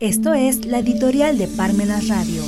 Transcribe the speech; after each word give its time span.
Esto 0.00 0.32
es 0.32 0.64
la 0.64 0.78
editorial 0.78 1.38
de 1.38 1.48
Parmenas 1.48 2.06
Radio. 2.06 2.44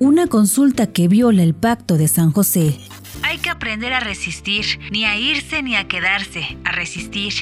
Una 0.00 0.26
consulta 0.26 0.88
que 0.88 1.06
viola 1.06 1.44
el 1.44 1.54
pacto 1.54 1.96
de 1.96 2.08
San 2.08 2.32
José. 2.32 2.76
Hay 3.22 3.38
que 3.38 3.50
aprender 3.50 3.92
a 3.92 4.00
resistir, 4.00 4.64
ni 4.90 5.04
a 5.04 5.16
irse 5.16 5.62
ni 5.62 5.76
a 5.76 5.86
quedarse, 5.86 6.58
a 6.64 6.72
resistir, 6.72 7.32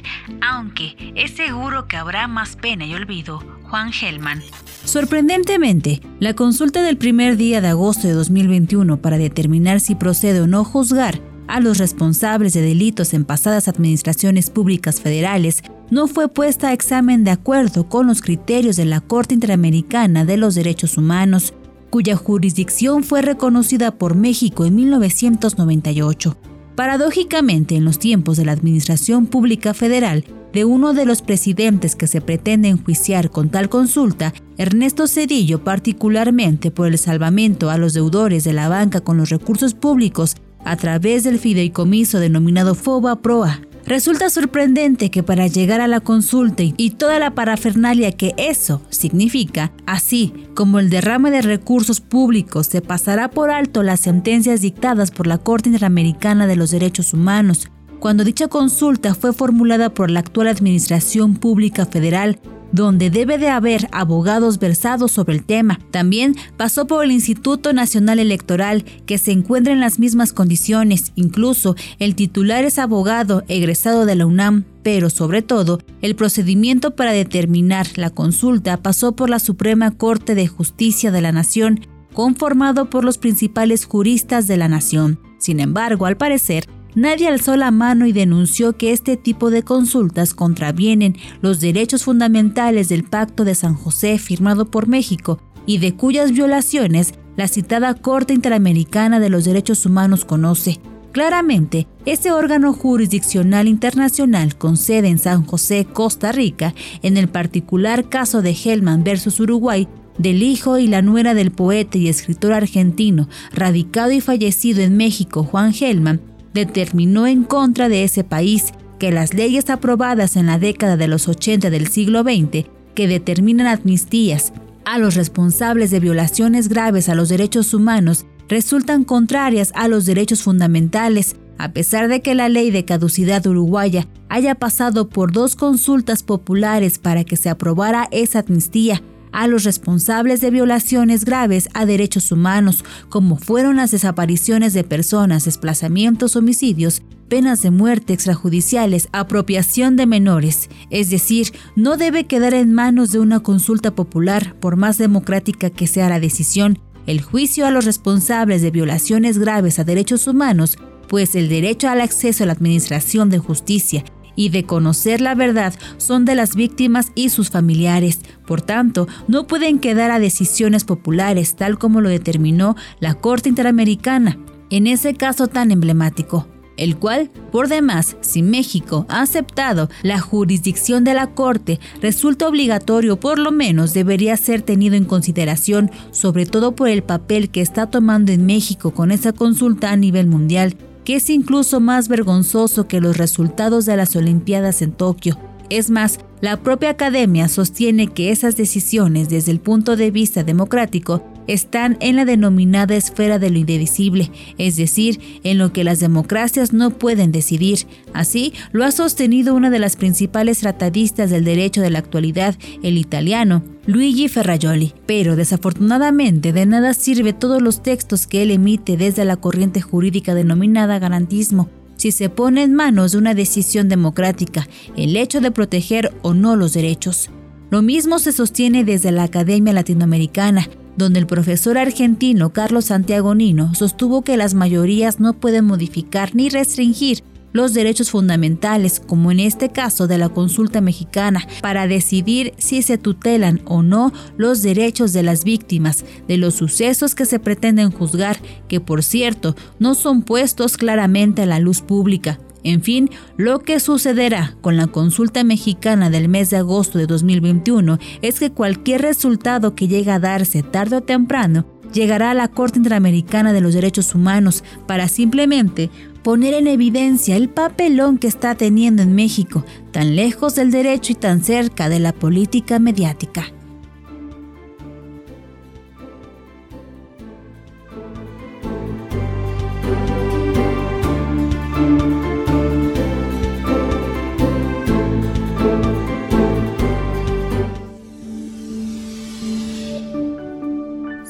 aunque 0.43 0.95
es 1.15 1.31
seguro 1.31 1.89
que 1.89 1.97
habrá 1.97 2.29
más 2.29 2.57
pena 2.57 2.85
y 2.85 2.95
olvido. 2.95 3.43
Juan 3.63 3.93
Gelman. 3.93 4.43
Sorprendentemente, 4.85 6.03
la 6.21 6.35
consulta 6.35 6.83
del 6.83 6.99
primer 6.99 7.39
día 7.39 7.63
de 7.63 7.69
agosto 7.69 8.09
de 8.09 8.13
2021 8.13 8.99
para 8.99 9.17
determinar 9.17 9.81
si 9.81 9.95
procede 9.95 10.43
o 10.43 10.47
no 10.47 10.65
juzgar 10.65 11.32
a 11.47 11.61
los 11.61 11.79
responsables 11.79 12.53
de 12.53 12.63
delitos 12.63 13.15
en 13.15 13.25
pasadas 13.25 13.69
administraciones 13.69 14.51
públicas 14.51 15.01
federales 15.01 15.63
no 15.91 16.09
fue 16.09 16.29
puesta 16.29 16.69
a 16.69 16.73
examen 16.73 17.25
de 17.25 17.31
acuerdo 17.31 17.89
con 17.89 18.07
los 18.07 18.23
criterios 18.23 18.77
de 18.77 18.85
la 18.85 19.01
Corte 19.01 19.35
Interamericana 19.35 20.25
de 20.25 20.37
los 20.37 20.55
Derechos 20.55 20.97
Humanos, 20.97 21.53
cuya 21.91 22.17
jurisdicción 22.17 23.05
fue 23.05 23.21
reconocida 23.21 23.91
por 23.91 24.15
México 24.15 24.65
en 24.65 24.75
1998. 24.77 26.37
Paradójicamente, 26.75 27.77
en 27.77 27.85
los 27.85 27.99
tiempos 27.99 28.39
de 28.39 28.47
la 28.47 28.53
Administración 28.53 29.27
Pública 29.27 29.75
Federal, 29.75 30.25
de 30.53 30.65
uno 30.65 30.93
de 30.95 31.05
los 31.05 31.23
presidentes 31.23 31.97
que 31.97 32.07
se 32.07 32.21
pretende 32.21 32.69
enjuiciar 32.69 33.31
con 33.31 33.51
tal 33.51 33.69
consulta, 33.69 34.33
Ernesto 34.59 35.07
Cedillo, 35.07 35.65
particularmente 35.65 36.71
por 36.71 36.89
el 36.89 36.99
salvamento 36.99 37.71
a 37.71 37.79
los 37.79 37.95
deudores 37.95 38.45
de 38.45 38.53
la 38.53 38.69
banca 38.69 39.01
con 39.01 39.17
los 39.17 39.31
recursos 39.31 39.75
públicos 39.75 40.37
a 40.65 40.77
través 40.77 41.25
del 41.25 41.39
fideicomiso 41.39 42.21
denominado 42.21 42.75
FOBA 42.75 43.17
PROA. 43.23 43.61
Resulta 43.85 44.31
sorprendente 44.31 45.11
que 45.11 45.23
para 45.23 45.49
llegar 45.49 45.81
a 45.81 45.89
la 45.89 46.01
consulta 46.01 46.63
y 46.63 46.91
toda 46.91 47.19
la 47.19 47.35
parafernalia 47.35 48.13
que 48.13 48.33
eso 48.37 48.81
significa, 48.91 49.73
así 49.87 50.33
como 50.55 50.79
el 50.79 50.89
derrame 50.89 51.31
de 51.31 51.43
recursos 51.43 52.01
públicos, 52.01 52.69
se 52.69 52.81
pasará 52.81 53.29
por 53.29 53.51
alto 53.51 53.83
las 53.83 54.01
sentencias 54.01 54.61
dictadas 54.61 55.11
por 55.11 55.27
la 55.27 55.39
Corte 55.39 55.69
Interamericana 55.69 56.47
de 56.47 56.57
los 56.57 56.71
Derechos 56.71 57.13
Humanos, 57.13 57.69
cuando 57.99 58.25
dicha 58.25 58.49
consulta 58.49 59.15
fue 59.15 59.33
formulada 59.33 59.93
por 59.93 60.11
la 60.11 60.21
actual 60.21 60.49
Administración 60.49 61.35
Pública 61.35 61.87
Federal 61.87 62.39
donde 62.73 63.11
debe 63.11 63.39
de 63.39 63.49
haber 63.49 63.89
abogados 63.93 64.59
versados 64.59 65.13
sobre 65.13 65.35
el 65.37 65.45
tema. 65.45 65.79
También 65.91 66.35
pasó 66.57 66.87
por 66.87 67.05
el 67.05 67.13
Instituto 67.13 67.73
Nacional 67.73 68.19
Electoral, 68.19 68.85
que 69.07 69.19
se 69.19 69.33
encuentra 69.33 69.73
en 69.73 69.81
las 69.81 69.99
mismas 69.99 70.33
condiciones. 70.33 71.13
Incluso 71.15 71.77
el 71.99 72.15
titular 72.15 72.65
es 72.65 72.79
abogado 72.79 73.45
egresado 73.49 74.07
de 74.07 74.17
la 74.17 74.27
UNAM, 74.27 74.65
pero 74.83 75.11
sobre 75.11 75.43
todo, 75.43 75.79
el 76.01 76.17
procedimiento 76.17 76.97
para 76.97 77.13
determinar 77.13 77.87
la 77.97 78.11
consulta 78.11 78.79
pasó 78.79 79.13
por 79.15 79.31
la 79.31 79.39
Suprema 79.39 79.93
Corte 79.93 80.35
de 80.35 80.49
Justicia 80.49 81.13
de 81.13 81.21
la 81.21 81.33
Nación, 81.33 81.87
conformado 82.13 82.91
por 82.91 83.05
los 83.05 83.19
principales 83.19 83.85
juristas 83.85 84.47
de 84.47 84.57
la 84.57 84.69
nación. 84.69 85.19
Sin 85.39 85.61
embargo, 85.61 86.07
al 86.07 86.17
parecer, 86.17 86.67
Nadie 86.95 87.29
alzó 87.29 87.57
la 87.57 87.71
mano 87.71 88.07
y 88.07 88.13
denunció 88.13 88.77
que 88.77 88.93
este 88.93 89.17
tipo 89.17 89.51
de 89.51 89.63
consultas 89.63 90.35
contravienen 90.35 91.17
los 91.41 91.61
derechos 91.61 92.05
fundamentales 92.05 92.91
del 92.91 93.05
Pacto 93.05 93.45
de 93.45 93.55
San 93.55 93.75
José 93.75 94.19
firmado 94.19 94.71
por 94.71 94.89
México 94.89 95.41
y 95.65 95.79
de 95.79 95.95
cuyas 95.95 96.33
violaciones 96.33 97.15
la 97.37 97.49
citada 97.49 97.95
Corte 97.95 98.35
Interamericana 98.35 99.21
de 99.21 99.31
los 99.31 99.45
Derechos 99.45 99.87
Humanos 99.87 100.27
conoce. 100.27 100.81
Claramente, 101.13 101.87
ese 102.05 102.31
órgano 102.33 102.73
jurisdiccional 102.75 103.69
internacional 103.69 104.57
con 104.57 104.77
sede 104.77 105.09
en 105.09 105.19
San 105.19 105.45
José, 105.45 105.87
Costa 105.91 106.33
Rica, 106.33 106.75
en 107.03 107.17
el 107.17 107.29
particular 107.29 108.09
caso 108.09 108.43
de 108.43 108.53
Hellman 108.53 109.05
versus 109.05 109.41
Uruguay, 109.41 109.89
del 110.19 110.43
hijo 110.43 110.79
y 110.79 110.89
la 110.89 111.01
nuera 111.01 111.33
del 111.35 111.51
poeta 111.53 111.97
y 111.97 112.09
escritor 112.09 112.53
argentino, 112.53 113.29
radicado 113.53 114.13
y 114.13 114.21
fallecido 114.21 114.83
en 114.83 114.97
México, 114.97 115.43
Juan 115.43 115.73
Hellman, 115.79 116.21
determinó 116.55 117.27
en 117.27 117.45
contra 117.45 117.89
de 117.89 118.05
ese 118.05 118.25
país 118.25 118.73
que 118.99 119.11
las 119.11 119.35
leyes 119.35 119.69
aprobadas 119.71 120.37
en 120.37 120.47
la 120.47 120.59
década 120.59 120.97
de 120.97 121.09
los 121.09 121.29
80 121.29 121.71
del 121.71 121.89
siglo 121.89 122.23
XX, 122.23 122.67
que 122.95 123.09
determinan 123.09 123.67
amnistías 123.67 124.53
a 124.85 124.99
los 124.99 125.15
responsables 125.15 125.91
de 125.91 126.01
violaciones 126.01 126.69
graves 126.69 127.09
a 127.09 127.15
los 127.15 127.29
derechos 127.29 127.75
humanos, 127.75 128.27
resultan 128.49 129.05
contrarias 129.05 129.73
a 129.75 129.89
los 129.89 130.07
derechos 130.07 130.43
fundamentales, 130.43 131.37
a 131.59 131.73
pesar 131.73 132.09
de 132.09 132.23
que 132.23 132.35
la 132.35 132.49
ley 132.49 132.71
de 132.71 132.85
caducidad 132.85 133.47
uruguaya 133.47 134.07
haya 134.29 134.55
pasado 134.55 135.09
por 135.09 135.33
dos 135.33 135.57
consultas 135.57 136.23
populares 136.23 136.99
para 136.99 137.25
que 137.25 137.37
se 137.37 137.49
aprobara 137.49 138.09
esa 138.11 138.41
amnistía 138.41 139.03
a 139.33 139.49
los 139.49 139.65
responsables 139.65 140.41
de 140.41 140.51
violaciones 140.51 141.25
graves 141.25 141.69
a 141.75 141.87
derechos 141.87 142.31
humanos, 142.31 142.85
como 143.09 143.37
fueron 143.37 143.77
las 143.77 143.91
desapariciones 143.91 144.75
de 144.75 144.85
personas, 144.85 145.47
desplazamientos, 145.47 146.37
homicidios, 146.37 147.03
penas 147.29 147.63
de 147.63 147.71
muerte 147.71 148.13
extrajudiciales, 148.13 149.09
apropiación 149.13 149.97
de 149.97 150.07
menores. 150.07 150.69
Es 150.91 151.09
decir, 151.09 151.53
no 151.77 151.97
debe 151.97 152.25
quedar 152.25 152.53
en 152.53 152.75
manos 152.75 153.11
de 153.11 153.21
una 153.21 153.41
consulta 153.41 153.95
popular, 153.95 154.55
por 154.61 154.77
más 154.77 154.99
democrática 154.99 155.71
que 155.71 155.87
sea 155.87 156.11
la 156.11 156.21
decisión, 156.21 156.79
el 157.07 157.23
juicio 157.23 157.67
a 157.67 157.71
los 157.71 157.85
responsables 157.85 158.63
de 158.63 158.71
violaciones 158.71 159.39
graves 159.39 159.79
a 159.79 159.85
derechos 159.85 160.27
humanos, 160.27 160.77
pues 161.09 161.35
el 161.35 161.49
derecho 161.49 161.89
al 161.89 162.01
acceso 162.01 162.45
a 162.45 162.47
la 162.47 162.53
administración 162.53 163.31
de 163.31 163.39
justicia 163.39 164.05
y 164.37 164.49
de 164.49 164.65
conocer 164.65 165.21
la 165.21 165.35
verdad 165.35 165.75
son 165.97 166.25
de 166.25 166.35
las 166.35 166.55
víctimas 166.55 167.13
y 167.15 167.29
sus 167.29 167.51
familiares. 167.51 168.21
Por 168.47 168.63
tanto, 168.63 169.09
no 169.29 169.47
pueden 169.47 169.79
quedar 169.79 170.11
a 170.11 170.19
decisiones 170.19 170.85
populares 170.85 171.57
tal 171.57 171.79
como 171.79 172.01
lo 172.01 172.09
determinó 172.09 172.77
la 173.01 173.15
Corte 173.15 173.49
Interamericana, 173.49 174.39
en 174.71 174.87
ese 174.87 175.15
caso 175.15 175.49
tan 175.49 175.71
emblemático 175.71 176.47
el 176.77 176.97
cual, 176.97 177.31
por 177.51 177.69
demás, 177.69 178.17
si 178.21 178.43
México 178.43 179.07
ha 179.09 179.23
aceptado 179.23 179.89
la 180.03 180.19
jurisdicción 180.19 181.05
de 181.05 181.15
la 181.15 181.29
Corte, 181.29 181.79
resulta 182.01 182.49
obligatorio, 182.49 183.21
por 183.21 183.39
lo 183.39 183.53
menos 183.53 183.95
debería 183.95 184.37
ser 184.37 184.63
tenido 184.63 184.97
en 184.97 185.05
consideración, 185.05 185.91
sobre 186.11 186.47
todo 186.47 186.73
por 186.75 186.89
el 186.89 187.03
papel 187.03 187.51
que 187.51 187.61
está 187.61 187.89
tomando 187.89 188.33
en 188.33 188.47
México 188.47 188.93
con 188.93 189.13
esa 189.13 189.33
consulta 189.33 189.91
a 189.91 189.97
nivel 189.97 190.27
mundial 190.27 190.77
que 191.05 191.17
es 191.17 191.31
incluso 191.31 191.81
más 191.81 192.09
vergonzoso 192.09 192.87
que 192.87 193.01
los 193.01 193.17
resultados 193.17 193.87
de 193.87 193.97
las 193.97 194.15
Olimpiadas 194.17 194.83
en 194.83 194.93
Tokio. 194.93 195.39
Es 195.71 195.91
más, 195.91 196.19
la 196.43 196.57
propia 196.57 196.91
academia 196.91 197.47
sostiene 197.47 198.09
que 198.09 198.33
esas 198.33 198.57
decisiones 198.57 199.29
desde 199.29 199.53
el 199.53 199.61
punto 199.61 199.95
de 199.95 200.11
vista 200.11 200.43
democrático 200.43 201.23
están 201.47 201.97
en 202.01 202.17
la 202.17 202.25
denominada 202.25 202.97
esfera 202.97 203.39
de 203.39 203.49
lo 203.49 203.59
indivisible, 203.59 204.33
es 204.59 204.75
decir, 204.75 205.21
en 205.45 205.59
lo 205.59 205.73
que 205.73 205.85
las 205.85 206.01
democracias 206.01 206.73
no 206.73 206.91
pueden 206.91 207.31
decidir. 207.31 207.87
Así 208.13 208.55
lo 208.73 208.85
ha 208.85 208.91
sostenido 208.91 209.55
una 209.55 209.71
de 209.71 209.79
las 209.79 209.95
principales 209.95 210.59
tratadistas 210.59 211.31
del 211.31 211.45
derecho 211.45 211.81
de 211.81 211.91
la 211.91 212.01
actualidad, 212.01 212.57
el 212.83 212.99
italiano, 212.99 213.63
Luigi 213.87 214.29
Ferrajoli. 214.29 214.95
Pero 215.07 215.37
desafortunadamente 215.37 216.53
de 216.53 216.67
nada 216.67 216.93
sirve 216.95 217.33
todos 217.33 217.63
los 217.63 217.85
textos 217.85 218.27
que 218.27 218.43
él 218.43 218.51
emite 218.51 218.97
desde 218.97 219.25
la 219.25 219.37
corriente 219.37 219.81
jurídica 219.81 220.35
denominada 220.35 220.99
garantismo 220.99 221.71
si 222.03 222.11
se 222.11 222.29
pone 222.29 222.65
en 222.65 222.75
manos 222.75 223.13
de 223.13 223.19
una 223.19 223.33
decisión 223.33 223.89
democrática 223.89 224.67
el 224.97 225.17
hecho 225.17 225.41
de 225.41 225.53
proteger 225.53 226.13
o 226.23 226.35
no 226.35 226.57
los 226.57 226.73
derechos. 226.73 227.31
Lo 227.71 227.81
mismo 227.81 228.19
se 228.19 228.33
sostiene 228.33 228.83
desde 228.83 229.13
la 229.13 229.23
Academia 229.23 229.73
Latinoamericana, 229.73 230.69
donde 230.97 231.21
el 231.21 231.29
profesor 231.29 231.79
argentino 231.79 232.53
Carlos 232.53 232.87
Santiago 232.87 233.37
Nino 233.37 233.77
sostuvo 233.77 234.23
que 234.23 234.37
las 234.37 234.55
mayorías 234.55 235.21
no 235.21 235.35
pueden 235.35 235.65
modificar 235.65 236.35
ni 236.35 236.49
restringir 236.49 237.23
los 237.53 237.75
derechos 237.75 238.11
fundamentales, 238.11 239.01
como 239.01 239.31
en 239.31 239.41
este 239.41 239.71
caso 239.71 240.07
de 240.07 240.19
la 240.19 240.29
consulta 240.29 240.81
mexicana, 240.81 241.47
para 241.61 241.87
decidir 241.87 242.55
si 242.59 242.83
se 242.83 242.99
tutelan 242.99 243.61
o 243.65 243.83
no 243.83 244.13
los 244.37 244.63
derechos 244.63 245.13
de 245.13 245.23
las 245.23 245.45
víctimas 245.45 246.05
de 246.29 246.37
los 246.37 246.55
sucesos 246.55 247.15
que 247.15 247.27
se 247.27 247.39
pretenden 247.39 247.91
juzgar, 247.91 248.39
que 248.69 248.81
por 248.81 249.03
cierto 249.03 249.57
no 249.79 249.95
son 249.95 250.23
puestos 250.23 250.77
claramente 250.77 251.43
a 251.43 251.47
la 251.47 251.59
luz 251.59 251.81
pública. 251.81 252.39
En 252.65 252.83
fin, 252.83 253.11
lo 253.37 253.61
que 253.61 253.81
sucederá 253.81 254.57
con 254.61 254.77
la 254.77 254.87
consulta 254.87 255.43
mexicana 255.43 256.11
del 256.11 256.29
mes 256.29 256.51
de 256.51 256.59
agosto 256.59 256.99
de 256.99 257.07
2021 257.07 257.99
es 258.23 258.39
que 258.39 258.53
cualquier 258.53 259.03
resultado 259.03 259.75
que 259.75 259.89
llegue 259.89 260.13
a 260.13 260.21
darse 260.21 260.63
tarde 260.63 260.97
o 260.97 261.01
temprano 261.01 261.67
llegará 261.93 262.31
a 262.31 262.35
la 262.35 262.49
Corte 262.49 262.79
Interamericana 262.79 263.53
de 263.53 263.61
los 263.61 263.75
Derechos 263.75 264.15
Humanos 264.15 264.63
para 264.87 265.09
simplemente 265.09 265.91
poner 266.23 266.55
en 266.55 266.69
evidencia 266.69 267.37
el 267.37 267.49
papelón 267.49 268.19
que 268.19 268.29
está 268.29 268.55
teniendo 268.55 269.03
en 269.03 269.15
México, 269.15 269.65
tan 269.91 270.15
lejos 270.17 270.55
del 270.55 270.71
derecho 270.71 271.13
y 271.13 271.17
tan 271.17 271.43
cerca 271.43 271.89
de 271.89 271.99
la 271.99 272.13
política 272.13 272.79
mediática. 272.79 273.47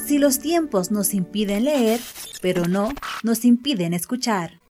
Si 0.06 0.18
los 0.18 0.38
tiempos 0.40 0.90
nos 0.90 1.14
impiden 1.14 1.64
leer, 1.64 1.98
pero 2.42 2.66
no 2.66 2.90
nos 3.22 3.46
impiden 3.46 3.94
escuchar. 3.94 4.60